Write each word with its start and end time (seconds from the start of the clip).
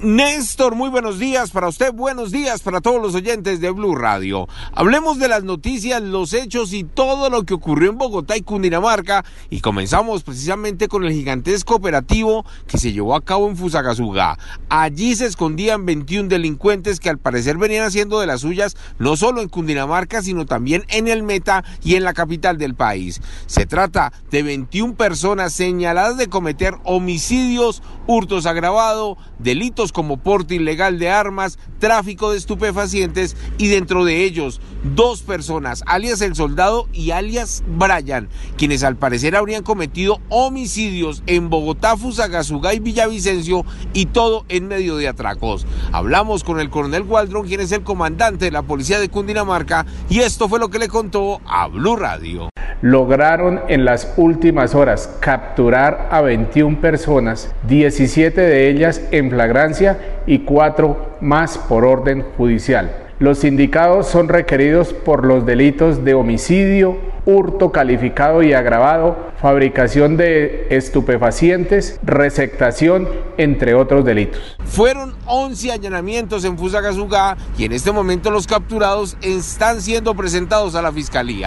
Néstor, 0.00 0.74
muy 0.74 0.88
buenos 0.88 1.18
días 1.18 1.50
para 1.50 1.68
usted, 1.68 1.92
buenos 1.92 2.32
días 2.32 2.62
para 2.62 2.80
todos 2.80 3.00
los 3.00 3.14
oyentes 3.14 3.60
de 3.60 3.70
Blue 3.70 3.94
Radio. 3.94 4.48
Hablemos 4.72 5.18
de 5.18 5.28
las 5.28 5.44
noticias, 5.44 6.02
los 6.02 6.32
hechos 6.32 6.72
y 6.72 6.82
todo 6.82 7.28
lo 7.28 7.44
que 7.44 7.52
ocurrió 7.52 7.90
en 7.90 7.98
Bogotá 7.98 8.36
y 8.38 8.42
Cundinamarca 8.42 9.22
y 9.50 9.60
comenzamos 9.60 10.22
precisamente 10.22 10.88
con 10.88 11.04
el 11.04 11.12
gigantesco 11.12 11.74
operativo 11.74 12.44
que 12.66 12.78
se 12.78 12.92
llevó 12.92 13.14
a 13.14 13.20
cabo 13.20 13.48
en 13.48 13.56
Fusagasugá. 13.56 14.38
Allí 14.70 15.14
se 15.14 15.26
escondían 15.26 15.84
21 15.84 16.28
delincuentes 16.30 16.98
que 16.98 17.10
al 17.10 17.18
parecer 17.18 17.58
venían 17.58 17.84
haciendo 17.84 18.18
de 18.18 18.26
las 18.26 18.40
suyas 18.40 18.78
no 18.98 19.16
solo 19.18 19.42
en 19.42 19.50
Cundinamarca 19.50 20.22
sino 20.22 20.46
también 20.46 20.84
en 20.88 21.06
el 21.06 21.22
Meta 21.22 21.64
y 21.84 21.96
en 21.96 22.04
la 22.04 22.14
capital 22.14 22.56
del 22.56 22.74
país. 22.74 23.20
Se 23.46 23.66
trata 23.66 24.12
de 24.30 24.42
21 24.42 24.94
personas 24.94 25.52
señaladas 25.52 26.16
de 26.16 26.28
cometer 26.28 26.76
homicidios, 26.82 27.82
hurtos 28.06 28.46
agravados, 28.46 29.18
delitos 29.38 29.81
como 29.90 30.18
porte 30.18 30.54
ilegal 30.54 31.00
de 31.00 31.10
armas, 31.10 31.58
tráfico 31.80 32.30
de 32.30 32.38
estupefacientes 32.38 33.36
y 33.58 33.66
dentro 33.66 34.04
de 34.04 34.22
ellos 34.22 34.60
dos 34.94 35.22
personas, 35.22 35.82
alias 35.86 36.20
el 36.20 36.36
soldado 36.36 36.88
y 36.92 37.10
alias 37.10 37.64
Brian, 37.66 38.28
quienes 38.56 38.84
al 38.84 38.96
parecer 38.96 39.34
habrían 39.34 39.64
cometido 39.64 40.20
homicidios 40.28 41.22
en 41.26 41.50
Bogotá, 41.50 41.96
Fusagasugá 41.96 42.74
y 42.74 42.80
Villavicencio 42.80 43.64
y 43.92 44.06
todo 44.06 44.44
en 44.48 44.68
medio 44.68 44.96
de 44.96 45.08
atracos. 45.08 45.66
Hablamos 45.90 46.44
con 46.44 46.60
el 46.60 46.70
coronel 46.70 47.02
Waldron, 47.02 47.46
quien 47.46 47.60
es 47.60 47.72
el 47.72 47.82
comandante 47.82 48.44
de 48.44 48.50
la 48.52 48.62
policía 48.62 49.00
de 49.00 49.08
Cundinamarca 49.08 49.86
y 50.08 50.20
esto 50.20 50.48
fue 50.48 50.60
lo 50.60 50.68
que 50.68 50.78
le 50.78 50.88
contó 50.88 51.40
a 51.46 51.66
Blue 51.68 51.96
Radio 51.96 52.51
lograron 52.82 53.60
en 53.68 53.84
las 53.84 54.12
últimas 54.16 54.74
horas 54.74 55.08
capturar 55.20 56.08
a 56.10 56.20
21 56.20 56.80
personas, 56.80 57.54
17 57.68 58.40
de 58.40 58.68
ellas 58.68 59.00
en 59.12 59.30
flagrancia 59.30 59.98
y 60.26 60.40
4 60.40 61.16
más 61.20 61.56
por 61.56 61.84
orden 61.84 62.24
judicial. 62.36 62.98
Los 63.20 63.44
indicados 63.44 64.08
son 64.08 64.28
requeridos 64.28 64.92
por 64.92 65.24
los 65.24 65.46
delitos 65.46 66.04
de 66.04 66.12
homicidio, 66.12 66.98
hurto 67.24 67.70
calificado 67.70 68.42
y 68.42 68.52
agravado, 68.52 69.16
fabricación 69.40 70.16
de 70.16 70.66
estupefacientes, 70.70 72.00
receptación, 72.02 73.08
entre 73.36 73.74
otros 73.74 74.04
delitos. 74.04 74.56
Fueron 74.64 75.14
11 75.26 75.70
allanamientos 75.70 76.44
en 76.44 76.58
Fusagasugá 76.58 77.36
y 77.56 77.64
en 77.64 77.72
este 77.72 77.92
momento 77.92 78.28
los 78.32 78.48
capturados 78.48 79.16
están 79.22 79.80
siendo 79.80 80.16
presentados 80.16 80.74
a 80.74 80.82
la 80.82 80.90
fiscalía. 80.90 81.46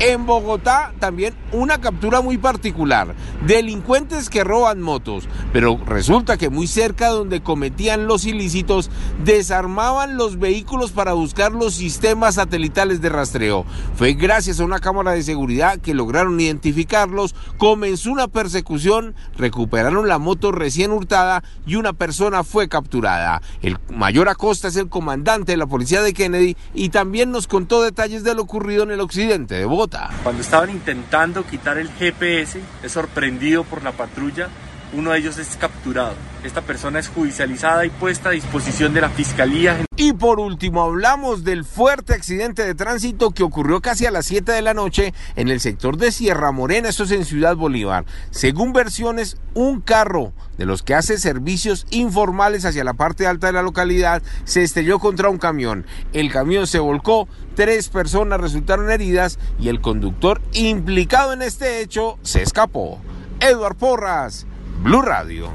En 0.00 0.26
Bogotá 0.26 0.92
también 0.98 1.34
una 1.52 1.80
captura 1.80 2.20
muy 2.20 2.36
particular. 2.36 3.14
Delincuentes 3.46 4.28
que 4.28 4.42
roban 4.42 4.82
motos. 4.82 5.28
Pero 5.52 5.78
resulta 5.86 6.36
que 6.36 6.50
muy 6.50 6.66
cerca 6.66 7.08
donde 7.08 7.42
cometían 7.42 8.08
los 8.08 8.26
ilícitos 8.26 8.90
desarmaban 9.24 10.16
los 10.16 10.38
vehículos 10.40 10.90
para 10.90 11.12
buscar 11.12 11.52
los 11.52 11.74
sistemas 11.74 12.34
satelitales 12.34 13.00
de 13.00 13.08
rastreo. 13.08 13.64
Fue 13.94 14.14
gracias 14.14 14.58
a 14.58 14.64
una 14.64 14.80
cámara 14.80 15.12
de 15.12 15.22
seguridad 15.22 15.78
que 15.78 15.94
lograron 15.94 16.40
identificarlos. 16.40 17.36
Comenzó 17.56 18.10
una 18.10 18.26
persecución. 18.26 19.14
Recuperaron 19.38 20.08
la 20.08 20.18
moto 20.18 20.50
recién 20.50 20.90
hurtada 20.90 21.44
y 21.66 21.76
una 21.76 21.92
persona 21.92 22.42
fue 22.42 22.68
capturada. 22.68 23.42
El 23.62 23.78
mayor 23.90 24.28
Acosta 24.28 24.68
es 24.68 24.76
el 24.76 24.88
comandante 24.88 25.52
de 25.52 25.58
la 25.58 25.66
policía 25.66 26.02
de 26.02 26.12
Kennedy 26.12 26.56
y 26.74 26.88
también 26.88 27.30
nos 27.30 27.46
contó 27.46 27.80
detalles 27.80 28.24
de 28.24 28.34
lo 28.34 28.42
ocurrido 28.42 28.82
en 28.82 28.90
el 28.90 29.00
occidente 29.00 29.54
de 29.54 29.64
Bogotá. 29.64 29.83
Cuando 30.22 30.40
estaban 30.40 30.70
intentando 30.70 31.44
quitar 31.44 31.76
el 31.78 31.90
GPS, 31.90 32.60
es 32.82 32.92
sorprendido 32.92 33.64
por 33.64 33.82
la 33.82 33.92
patrulla, 33.92 34.48
uno 34.92 35.10
de 35.10 35.18
ellos 35.18 35.38
es 35.38 35.56
capturado. 35.56 36.14
Esta 36.44 36.60
persona 36.60 36.98
es 36.98 37.08
judicializada 37.08 37.86
y 37.86 37.90
puesta 37.90 38.28
a 38.28 38.32
disposición 38.32 38.92
de 38.92 39.00
la 39.00 39.08
fiscalía. 39.08 39.86
Y 39.96 40.12
por 40.12 40.40
último, 40.40 40.82
hablamos 40.82 41.42
del 41.42 41.64
fuerte 41.64 42.12
accidente 42.12 42.66
de 42.66 42.74
tránsito 42.74 43.30
que 43.30 43.42
ocurrió 43.42 43.80
casi 43.80 44.04
a 44.04 44.10
las 44.10 44.26
7 44.26 44.52
de 44.52 44.60
la 44.60 44.74
noche 44.74 45.14
en 45.36 45.48
el 45.48 45.60
sector 45.60 45.96
de 45.96 46.12
Sierra 46.12 46.52
Morena, 46.52 46.90
esto 46.90 47.04
es 47.04 47.12
en 47.12 47.24
Ciudad 47.24 47.56
Bolívar. 47.56 48.04
Según 48.30 48.74
versiones, 48.74 49.38
un 49.54 49.80
carro 49.80 50.34
de 50.58 50.66
los 50.66 50.82
que 50.82 50.94
hace 50.94 51.16
servicios 51.16 51.86
informales 51.90 52.66
hacia 52.66 52.84
la 52.84 52.92
parte 52.92 53.26
alta 53.26 53.46
de 53.46 53.54
la 53.54 53.62
localidad 53.62 54.22
se 54.44 54.62
estrelló 54.62 54.98
contra 54.98 55.30
un 55.30 55.38
camión. 55.38 55.86
El 56.12 56.30
camión 56.30 56.66
se 56.66 56.78
volcó, 56.78 57.26
tres 57.54 57.88
personas 57.88 58.38
resultaron 58.38 58.90
heridas 58.90 59.38
y 59.58 59.68
el 59.68 59.80
conductor 59.80 60.42
implicado 60.52 61.32
en 61.32 61.40
este 61.40 61.80
hecho 61.80 62.18
se 62.20 62.42
escapó. 62.42 63.00
Edward 63.40 63.76
Porras, 63.76 64.46
Blue 64.82 65.00
Radio. 65.00 65.54